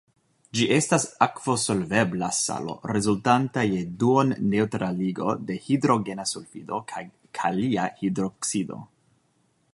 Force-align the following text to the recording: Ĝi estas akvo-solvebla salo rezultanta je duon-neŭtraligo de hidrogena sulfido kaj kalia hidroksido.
Ĝi 0.59 0.63
estas 0.75 1.03
akvo-solvebla 1.25 2.29
salo 2.37 2.75
rezultanta 2.93 3.67
je 3.73 3.83
duon-neŭtraligo 4.05 5.37
de 5.51 5.61
hidrogena 5.69 6.29
sulfido 6.33 6.81
kaj 6.95 7.05
kalia 7.41 7.89
hidroksido. 8.03 8.83